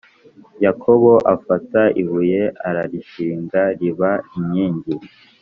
[0.65, 4.93] Yakobo afata ibuye ararishinga riba inkingi